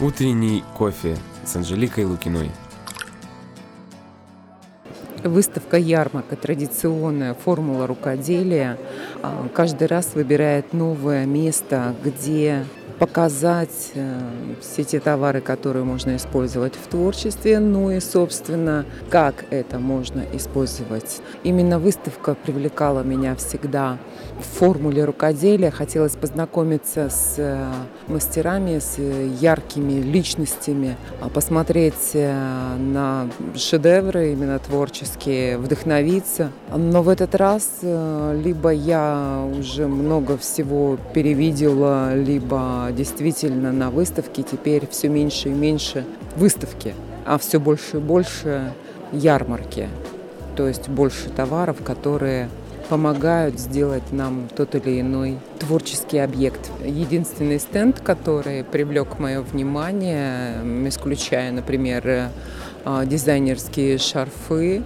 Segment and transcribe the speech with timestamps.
[0.00, 2.50] Утренний кофе с Анжеликой Лукиной.
[5.22, 8.76] Выставка ярмарка, традиционная формула рукоделия,
[9.22, 12.66] а, каждый раз выбирает новое место, где
[12.98, 14.20] показать э,
[14.60, 21.20] все те товары, которые можно использовать в творчестве, ну и, собственно, как это можно использовать.
[21.42, 23.98] Именно выставка привлекала меня всегда
[24.38, 25.70] в формуле рукоделия.
[25.70, 27.72] Хотелось познакомиться с э,
[28.06, 36.52] мастерами, с яркими личностями, а посмотреть э, на шедевры именно творческие, вдохновиться.
[36.74, 44.86] Но в этот раз либо я уже много всего перевидела, либо действительно на выставке теперь
[44.88, 46.04] все меньше и меньше
[46.36, 48.72] выставки, а все больше и больше
[49.12, 49.88] ярмарки.
[50.56, 52.48] То есть больше товаров, которые
[52.88, 56.70] помогают сделать нам тот или иной творческий объект.
[56.84, 60.56] Единственный стенд, который привлек мое внимание,
[60.88, 64.82] исключая, например, э, дизайнерские шарфы,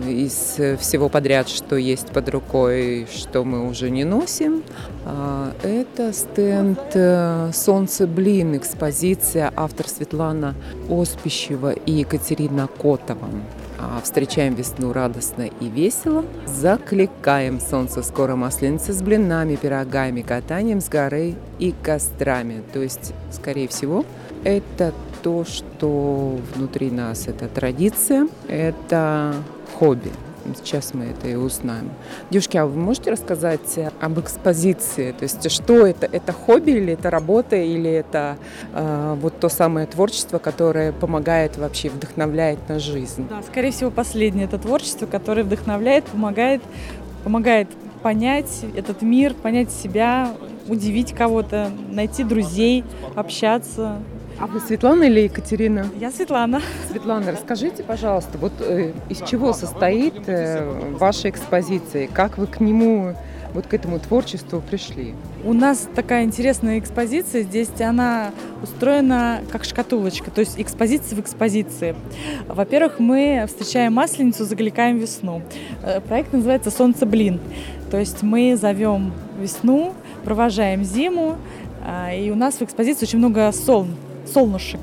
[0.00, 4.62] из всего подряд, что есть под рукой, что мы уже не носим.
[5.04, 10.54] А, это стенд э, «Солнце блин», экспозиция автор Светлана
[10.88, 13.28] Оспищева и Екатерина Котова.
[13.78, 16.24] А, встречаем весну радостно и весело.
[16.46, 22.62] Закликаем солнце скоро масленица с блинами, пирогами, катанием с горы и кострами.
[22.72, 24.04] То есть, скорее всего,
[24.44, 29.34] это то, что внутри нас, это традиция, это
[29.78, 30.10] хобби.
[30.54, 31.90] Сейчас мы это и узнаем.
[32.30, 35.10] Девушки, а вы можете рассказать об экспозиции?
[35.10, 36.06] То есть что это?
[36.06, 38.36] Это хобби или это работа, или это
[38.72, 43.26] э, вот то самое творчество, которое помогает вообще, вдохновляет на жизнь?
[43.28, 44.44] Да, скорее всего, последнее.
[44.44, 46.62] Это творчество, которое вдохновляет, помогает,
[47.24, 47.68] помогает
[48.04, 50.32] понять этот мир, понять себя,
[50.68, 52.84] удивить кого-то, найти друзей,
[53.16, 54.00] общаться,
[54.38, 55.88] а вы Светлана или Екатерина?
[55.98, 56.60] Я Светлана.
[56.90, 62.06] Светлана, расскажите, пожалуйста, вот э, из чего состоит э, ваша экспозиция?
[62.08, 63.14] Как вы к нему,
[63.54, 65.14] вот к этому творчеству пришли?
[65.42, 67.42] У нас такая интересная экспозиция.
[67.42, 68.32] Здесь она
[68.62, 71.96] устроена как шкатулочка, то есть экспозиция в экспозиции.
[72.46, 75.40] Во-первых, мы встречаем масленицу, закликаем весну.
[75.82, 77.40] Э, проект называется «Солнце блин».
[77.90, 79.94] То есть мы зовем весну,
[80.24, 81.36] провожаем зиму,
[81.86, 83.94] а, и у нас в экспозиции очень много солн,
[84.32, 84.80] солнышек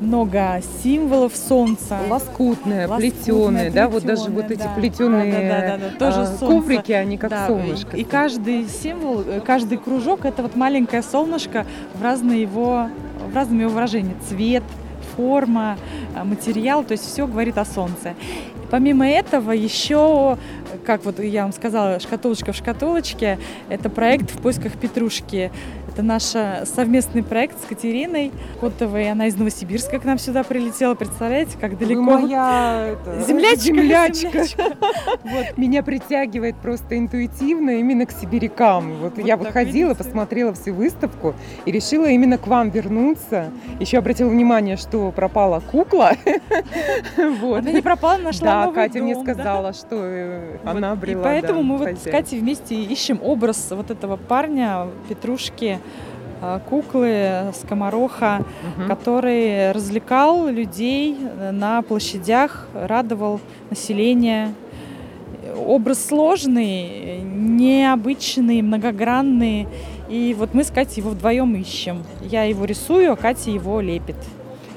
[0.00, 1.98] много символов солнца.
[2.08, 4.74] Лоскутные, плетеные, да, вот даже вот эти да.
[4.76, 7.96] плетеные да, да, да, да, тоже а, коврики, они как да, солнышко.
[7.96, 12.88] И, и каждый символ, каждый кружок это вот маленькое солнышко в разные его,
[13.30, 14.14] в разном его выражении.
[14.28, 14.62] Цвет,
[15.16, 15.78] форма,
[16.14, 18.14] а, материал, то есть все говорит о солнце.
[18.70, 20.36] Помимо этого, еще,
[20.84, 25.52] как вот я вам сказала, шкатулочка в шкатулочке, это проект в поисках петрушки.
[25.96, 28.30] Это наш совместный проект с Катериной
[28.60, 29.10] Котовой.
[29.10, 30.94] Она из Новосибирска к нам сюда прилетела.
[30.94, 32.02] Представляете, как далеко?
[32.02, 33.60] Вы моя это, землячка.
[33.60, 34.44] землячка.
[34.44, 34.76] землячка.
[35.24, 35.56] Вот.
[35.56, 38.98] Меня притягивает просто интуитивно именно к сибирякам.
[38.98, 40.04] Вот, вот я выходила, видите?
[40.04, 43.50] посмотрела всю выставку и решила именно к вам вернуться.
[43.80, 46.12] Еще обратила внимание, что пропала кукла.
[47.40, 47.60] вот.
[47.60, 49.72] Она не пропала, нашла Да, Катя дом, мне сказала, да?
[49.72, 50.76] что э, вот.
[50.76, 51.22] она обрела.
[51.22, 55.85] И поэтому да, мы вот с Катей вместе ищем образ вот этого парня, Петрушки, Э,
[56.68, 58.88] куклы скомороха, угу.
[58.88, 61.16] который развлекал людей
[61.52, 64.54] на площадях, радовал население.
[65.56, 69.66] Образ сложный, необычный, многогранный.
[70.08, 72.04] И вот мы с Катей его вдвоем ищем.
[72.20, 74.16] Я его рисую, а Катя его лепит.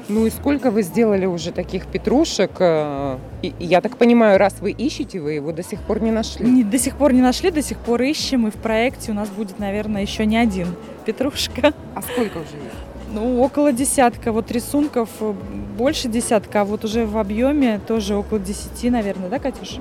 [0.09, 2.52] Ну и сколько вы сделали уже таких петрушек?
[2.59, 6.50] Э, и, я так понимаю, раз вы ищете, вы его до сих пор не нашли?
[6.50, 8.47] Не, до сих пор не нашли, до сих пор ищем.
[8.47, 10.75] И в проекте у нас будет, наверное, еще не один
[11.06, 11.74] петрушка.
[11.94, 12.75] А сколько уже есть?
[13.14, 14.31] Ну, около десятка.
[14.31, 15.34] Вот рисунков э,
[15.78, 19.78] больше десятка, а вот уже в объеме тоже около десяти, наверное, да, Катюш?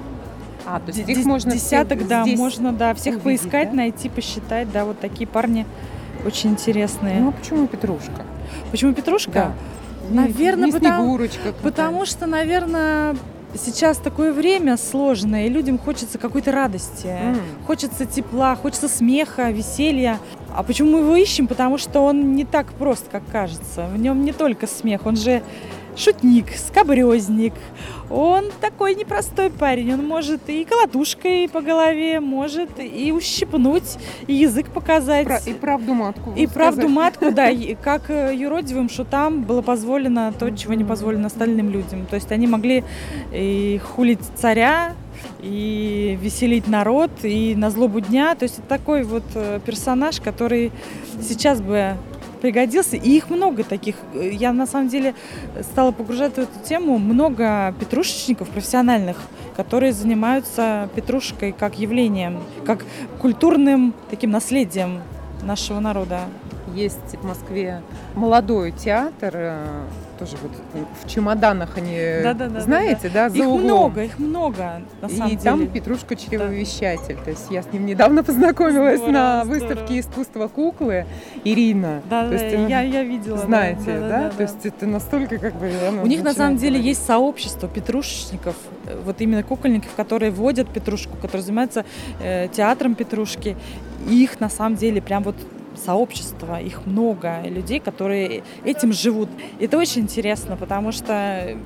[0.67, 3.77] А, то есть их можно десяток, да, можно, да, всех увидеть, поискать, да?
[3.77, 5.65] найти, посчитать, да, вот такие парни
[6.27, 7.21] очень интересные.
[7.21, 8.27] Ну, а почему петрушка?
[8.71, 9.31] Почему петрушка?
[9.33, 9.53] Да.
[10.11, 11.19] Наверное, не потому,
[11.63, 13.17] потому что, наверное,
[13.55, 17.41] сейчас такое время сложное, и людям хочется какой-то радости, mm.
[17.67, 20.19] хочется тепла, хочется смеха, веселья.
[20.55, 21.47] А почему мы его ищем?
[21.47, 23.87] Потому что он не так прост, как кажется.
[23.87, 25.43] В нем не только смех, он же
[25.99, 27.55] шутник, скобрезник.
[28.11, 29.93] Он такой непростой парень.
[29.93, 35.27] Он может и колотушкой по голове, может и ущипнуть, и язык показать.
[35.27, 36.31] Про, и правду матку.
[36.31, 36.55] И сказать.
[36.55, 37.51] правду матку, да.
[37.83, 42.07] Как э, юродивым шутам было позволено то, чего не позволено остальным людям.
[42.07, 42.85] То есть они могли
[43.33, 44.95] и хулить царя,
[45.41, 48.35] и веселить народ, и на злобу дня.
[48.35, 50.73] То есть это такой вот э, персонаж, который
[51.21, 51.97] сейчас бы
[52.41, 52.97] пригодился.
[52.97, 53.97] И их много таких.
[54.15, 55.15] Я на самом деле
[55.63, 56.99] стала погружаться в эту тему.
[56.99, 59.17] Много петрушечников профессиональных,
[59.57, 62.85] которые занимаются петрушкой как явлением, как
[63.21, 65.03] культурным таким наследием
[65.43, 66.21] нашего народа.
[66.79, 67.83] Есть в Москве
[68.15, 69.83] молодой театр, э,
[70.17, 70.53] тоже вот
[71.03, 73.63] в чемоданах они, да, да, да, знаете, да, да, да за их углом.
[73.63, 75.43] много, их много, на самом И деле.
[75.43, 77.17] там Петрушка чревовещатель.
[77.17, 77.23] Да.
[77.25, 81.07] То есть я с ним недавно познакомилась здорово, на выставке искусства куклы
[81.43, 82.01] Ирина.
[82.09, 83.39] Да, То да, есть, я, я видела.
[83.39, 83.93] Знаете, да?
[83.93, 84.23] да, да?
[84.25, 85.71] да То есть это настолько как бы...
[86.03, 88.55] У них на самом деле есть сообщество петрушечников,
[89.05, 91.85] вот именно кукольников, которые водят петрушку, которые занимаются
[92.21, 93.57] э, театром петрушки.
[94.09, 95.35] Их на самом деле прям вот
[95.79, 99.29] сообщество, их много людей, которые этим живут.
[99.61, 101.57] Это очень интересно, потому что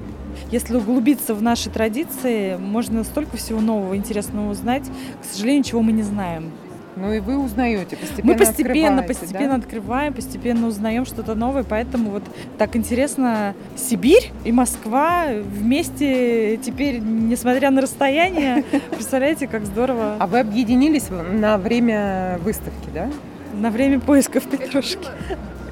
[0.51, 4.85] если углубиться в наши традиции, можно столько всего нового, интересного узнать.
[5.21, 6.53] К сожалению, чего мы не знаем.
[6.95, 9.57] Ну и вы узнаете, постепенно Мы постепенно, постепенно да?
[9.57, 12.23] открываем, постепенно узнаем что-то новое, поэтому вот
[12.59, 13.55] так интересно.
[13.77, 20.17] Сибирь и Москва вместе теперь, несмотря на расстояние, представляете, как здорово.
[20.19, 23.09] А вы объединились на время выставки, да?
[23.53, 25.09] На время поисков петрушки.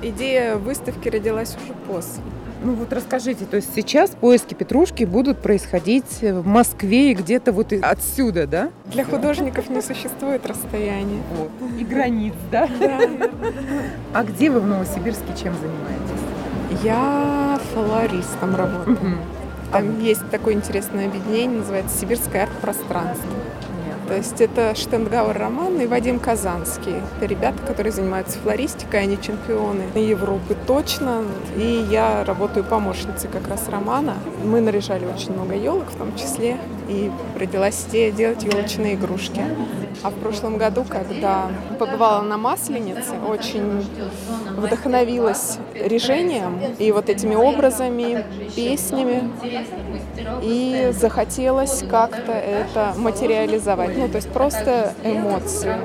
[0.03, 2.23] Идея выставки родилась уже после.
[2.63, 7.73] Ну вот расскажите, то есть сейчас поиски петрушки будут происходить в Москве и где-то вот
[7.73, 8.71] отсюда, да?
[8.87, 11.23] Для художников не существует расстояния.
[11.37, 11.51] Вот.
[11.79, 12.69] И границ, да?
[12.79, 13.01] Да.
[14.13, 16.83] А где вы в Новосибирске чем занимаетесь?
[16.85, 19.19] Я флористом работаю.
[19.73, 23.31] Там есть такое интересное объединение, называется Сибирское арт-пространство.
[24.11, 26.97] То есть это Штендгауэр Роман и Вадим Казанский.
[27.17, 31.23] Это ребята, которые занимаются флористикой, они чемпионы Европы точно.
[31.57, 34.17] И я работаю помощницей как раз Романа.
[34.45, 36.57] Мы наряжали очень много елок в том числе.
[36.91, 39.43] И родилась идея делать елочные игрушки.
[40.03, 41.49] А в прошлом году, когда
[41.79, 43.87] побывала на Масленице, очень
[44.57, 48.25] вдохновилась режением и вот этими образами,
[48.57, 49.31] песнями.
[50.43, 53.97] И захотелось как-то это материализовать.
[53.97, 55.77] Ну, то есть просто эмоции.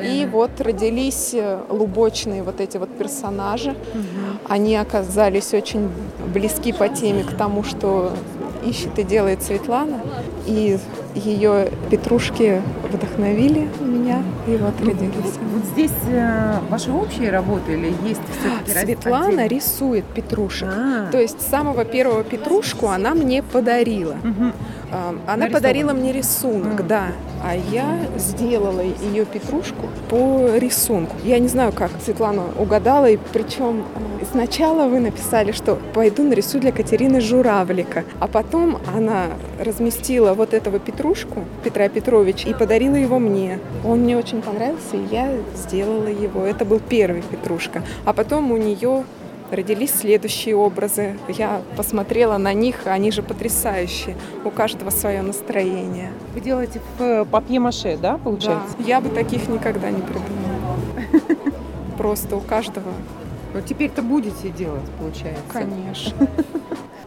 [0.00, 1.34] И вот родились
[1.68, 3.74] лубочные вот эти вот персонажи.
[4.48, 5.90] Они оказались очень
[6.32, 8.12] близки по теме к тому, что
[8.64, 10.00] ищет и делает Светлана.
[10.46, 10.78] И
[11.14, 15.38] ее петрушки вдохновили меня, и вот родились.
[15.52, 19.46] Вот здесь э, ваши общие работы или есть все-таки Светлана отдельно?
[19.48, 20.68] рисует петрушек.
[20.68, 21.10] А.
[21.10, 24.16] То есть самого первого петрушку она мне подарила.
[24.22, 24.52] Мгм.
[24.94, 26.86] А, Она подарила мне рисунок, Мгм.
[26.86, 27.06] да.
[27.42, 31.16] А я сделала ее петрушку по рисунку.
[31.24, 33.84] Я не знаю, как Светлана угадала, и причем
[34.20, 39.28] э, сначала вы написали, что пойду нарисую для Катерины Журавлика, а потом она
[39.58, 43.58] разместила вот этого петрушку Петра Петровича и подарила его мне.
[43.84, 46.42] Он мне очень понравился, и я сделала его.
[46.44, 47.82] Это был первый петрушка.
[48.04, 49.04] А потом у нее
[49.52, 51.16] родились следующие образы.
[51.28, 54.16] Я посмотрела на них, они же потрясающие.
[54.44, 56.10] У каждого свое настроение.
[56.34, 58.74] Вы делаете в э, папье-маше, да, получается?
[58.78, 58.84] Да.
[58.84, 60.76] Я бы таких никогда не придумала.
[61.98, 62.90] Просто у каждого,
[63.54, 65.42] Ну теперь-то будете делать, получается.
[65.52, 66.28] конечно.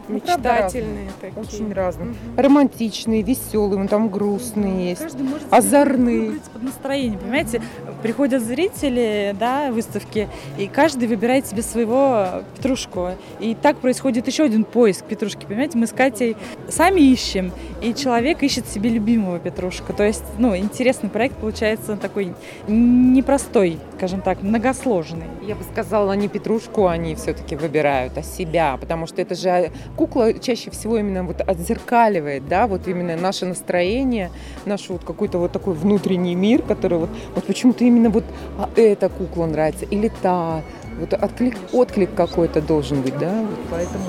[0.08, 1.42] Ну, Мечтательные такие.
[1.42, 2.10] Очень разные.
[2.10, 2.16] Мгм.
[2.36, 5.02] Романтичные, веселые, там грустные есть.
[5.02, 6.38] Каждый может Озорные.
[6.52, 7.60] под настроение, понимаете?
[8.06, 13.08] Приходят зрители, да, выставки, и каждый выбирает себе своего петрушку.
[13.40, 15.76] И так происходит еще один поиск петрушки, понимаете?
[15.76, 16.36] Мы с Катей
[16.68, 17.50] сами ищем,
[17.82, 19.92] и человек ищет себе любимого петрушка.
[19.92, 22.32] То есть, ну, интересный проект получается такой
[22.68, 25.26] непростой, скажем так, многосложный.
[25.44, 30.32] Я бы сказала, не петрушку они все-таки выбирают, а себя, потому что это же кукла
[30.34, 34.30] чаще всего именно вот отзеркаливает, да, вот именно наше настроение,
[34.64, 38.24] наш вот какой-то вот такой внутренний мир, который вот, вот почему-то именно вот
[38.58, 40.62] а, эта кукла нравится или та,
[40.98, 44.04] вот отклик, отклик какой-то должен быть, да, вот поэтому,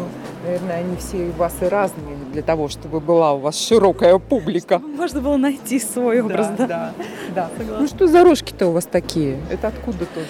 [0.48, 4.80] наверное, они все у вас и разные для того, чтобы была у вас широкая публика.
[4.80, 6.68] Можно было найти свой образ, да.
[6.68, 6.94] да,
[7.36, 7.50] да.
[7.58, 7.82] Согласна.
[7.82, 9.40] Ну что за рожки-то у вас такие?
[9.52, 10.28] Это откуда тоже?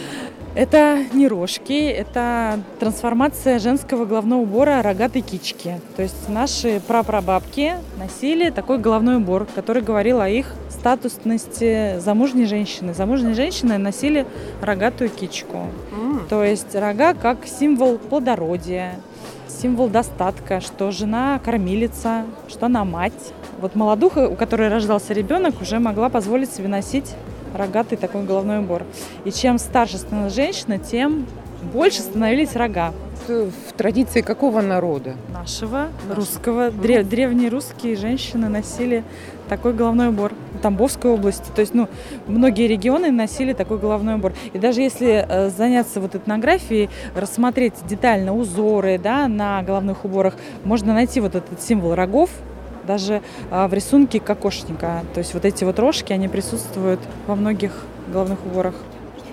[0.55, 5.79] Это не рожки, это трансформация женского головного убора рогатой кички.
[5.95, 12.95] То есть наши прапрабабки носили такой головной убор, который говорил о их статусности замужней женщины.
[12.95, 14.25] Замужние женщины носили
[14.59, 15.67] рогатую кичку.
[16.27, 18.95] То есть рога как символ плодородия,
[19.49, 23.33] символ достатка, что жена кормилица, что она мать.
[23.59, 27.13] Вот молодуха, у которой рождался ребенок, уже могла позволить себе носить
[27.53, 28.83] рогатый такой головной убор.
[29.25, 31.25] И чем старше становилась женщина, тем
[31.73, 32.93] больше становились рога
[33.27, 35.15] в традиции какого народа?
[35.33, 36.69] нашего русского.
[36.69, 39.03] Дре- древние русские женщины носили
[39.49, 40.26] такой головной убор.
[40.57, 41.49] Тамбовской области.
[41.55, 41.87] То есть, ну,
[42.27, 44.33] многие регионы носили такой головной убор.
[44.53, 50.93] И даже если э, заняться вот этнографией, рассмотреть детально узоры, да, на головных уборах, можно
[50.93, 52.29] найти вот этот символ рогов,
[52.85, 53.21] даже
[53.51, 55.03] э, в рисунке кокошника.
[55.13, 57.71] То есть вот эти вот рожки, они присутствуют во многих
[58.11, 58.75] головных уборах.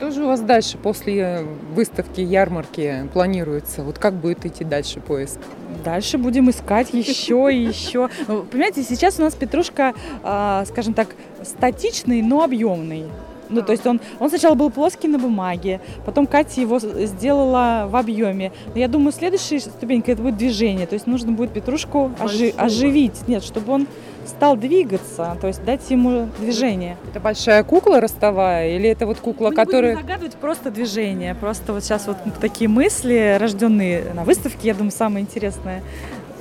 [0.05, 3.83] Что же у вас дальше после выставки, ярмарки планируется?
[3.83, 5.39] Вот как будет идти дальше поиск?
[5.83, 8.11] Дальше будем искать еще и еще.
[8.29, 11.09] Ну, понимаете, сейчас у нас петрушка, а, скажем так,
[11.43, 13.07] статичный, но объемный.
[13.49, 17.97] Ну, то есть он, он сначала был плоский на бумаге, потом Катя его сделала в
[17.97, 18.53] объеме.
[18.75, 20.87] Но я думаю, следующая ступенька это будет движение.
[20.87, 23.27] То есть нужно будет петрушку ожи, оживить.
[23.27, 23.87] Нет, чтобы он
[24.27, 26.97] стал двигаться, то есть дать ему движение.
[27.11, 29.95] Это большая кукла ростовая или это вот кукла, Мы которая...
[29.95, 31.35] Будем загадывать просто движение.
[31.35, 35.83] Просто вот сейчас вот такие мысли, рожденные на выставке, я думаю, самое интересное.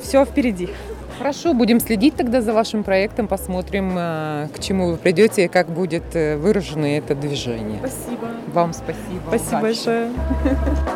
[0.02, 0.70] Все впереди.
[1.18, 5.70] Хорошо, будем следить тогда за вашим проектом, посмотрим, э, к чему вы придете и как
[5.70, 7.80] будет э, выражено это движение.
[7.80, 8.28] Спасибо.
[8.48, 9.22] Вам спасибо.
[9.28, 9.62] Спасибо Удачи.
[9.62, 10.10] большое.